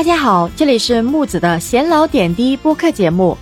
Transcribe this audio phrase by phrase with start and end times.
[0.00, 3.36] 大家好，这里是木子的闲聊点滴播客节目。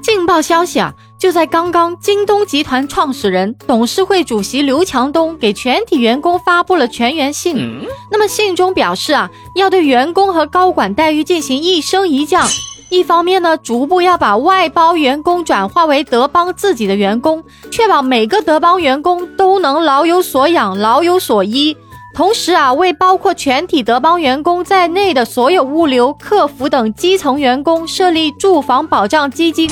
[0.00, 0.94] 劲爆消息啊！
[1.18, 7.84] 就在刚刚，京东集团创始人、董事会主席刘强东给全体员工发布了全员信。
[8.12, 12.46] 那么信中表示啊，要对员工和高管待遇进行一升一降。
[12.90, 21.76] 一方面呢，逐步要把外包员工转化为德邦自己的员工，确保每个德邦员工都能老有所养、老有所依。
[22.16, 29.68] 同时啊，为包括全体德邦员工在内的所有物流、客服等基层员工设立住房保障基金。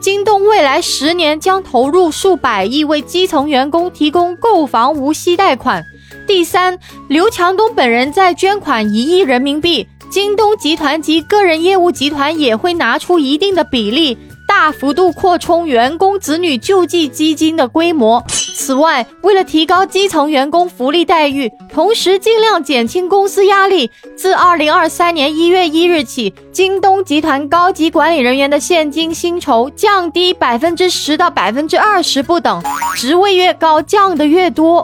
[0.00, 5.84] 京东未来十年将投入数百亿，为基层员工提供购房无息贷款。
[6.26, 6.76] 第三，
[7.08, 14.18] 刘强东本人在捐款一亿人民币，京东集团及个人业务集团也会拿出一定的比例。
[14.48, 18.24] 大幅度扩充员工子女救济基金的规模。
[18.64, 32.62] 此外，为了提高基层员工福利待遇，同时尽量减轻公司压力，自二零二三年一月一日起，京东集团高级管理人员的现金薪酬降低百分之十到百分之二十不等，
[32.96, 34.82] 职位越高降的越多。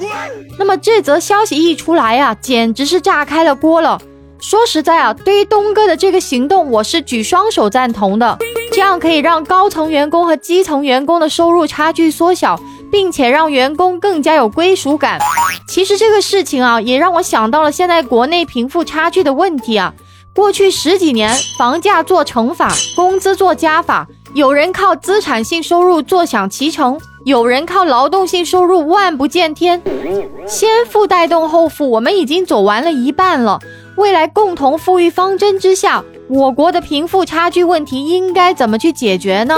[0.58, 3.98] 那么这则消息一出来呀，简直是炸开了锅了。
[4.42, 8.36] 说实在啊，对于东哥的这个行动，我是举双手赞同的。
[8.72, 12.58] 这样可以让高层员工和基层员工的收入差距缩小，
[12.90, 15.18] 并且让员工更加有归属感。
[15.68, 19.94] 其实这个事情啊，也让我想到了现在国内贫富差距的问题啊。
[20.34, 29.82] 过去十几年，房价做乘法，工资做加法，有人靠资产性收入坐享其成，有人靠劳动性收入万不见天。
[30.46, 33.58] 先富带动后富，我们已经走完了一半了。
[33.96, 39.56] 未来共同富裕方针之下，我国的贫富差距问题应该怎么去解决呢？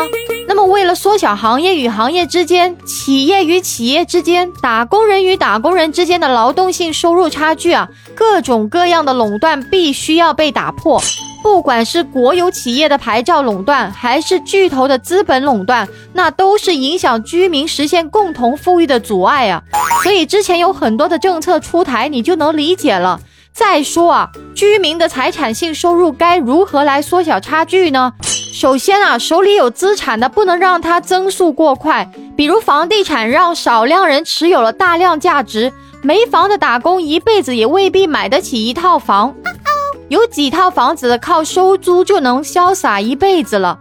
[0.55, 11.01] 那么，为了缩小行业与行业之间、企业与企业之间、打工人与打工人之间的劳动性收入差距啊，各种各样的垄断必须要被打破。
[11.43, 19.63] 不管是国有企业的牌照垄断，还是巨头的资本垄断，那都是影响居民实现共同富裕的阻碍啊！
[20.03, 23.19] 所以之前有很多的政策出台，你就能理解了。
[23.55, 28.13] 再说啊，居民的财产性收入该如何来缩小差距呢？
[28.53, 39.35] 首先啊，手里有资产的不能让它增速过快，比如房地产让少量人持有了大量价值，没房的打工一辈子也未必买得起一套房，
[40.09, 43.79] 有几套房子靠收租就能潇洒一辈子了。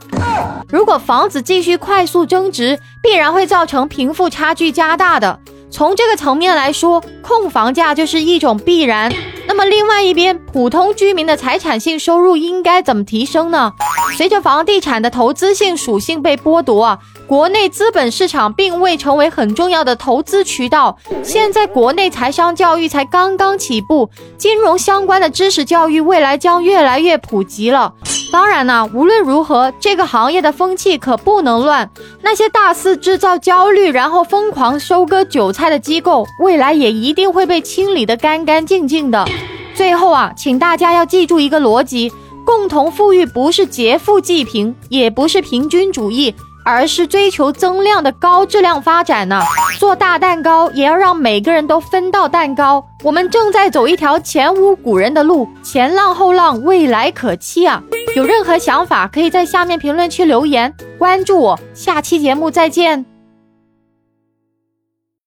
[0.69, 5.37] 如果房子继续快速增值，必然会造成贫富差距加大的。
[5.69, 9.11] 从这个层面来说，控房价就是一种必然。
[9.51, 13.73] 那么另外一边，普通居民的财产性收入应该怎么提升呢？
[14.15, 16.97] 随着房地产的投资性属性被剥夺，
[17.31, 20.97] 国内资本市场并未成为很重要的投资渠道。
[21.23, 27.93] 现在国内财商教育才刚刚起步，金融相关的知识教育未来将越来越普及了。
[28.33, 31.89] 当然呢，无论如何，这个行业的风气可不能乱。
[32.21, 39.25] 那些大肆制造焦虑，然后疯狂收割韭菜的机构，未来也一定会被清理得干干净净的。
[39.73, 42.11] 最后啊，请大家要记住一个逻辑：
[42.45, 46.35] 共同富裕不是劫富济贫，也不是平均主义。
[46.63, 49.41] 而是追求增量的高质量发展呢？
[49.79, 52.85] 做大蛋糕也要让每个人都分到蛋糕。
[53.03, 57.81] 我们正在走一条前无古人的路，前浪后浪，未来可期啊！
[58.15, 63.05] 有任何想法，可以在下面评论区留言，关注我，下期节目再见。